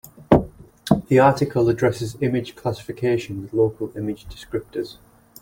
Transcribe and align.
The 1.09 1.19
article 1.19 1.69
addresses 1.69 2.17
image 2.21 2.55
classification 2.55 3.39
with 3.39 3.53
local 3.53 3.95
image 3.95 4.25
descriptors. 4.25 4.97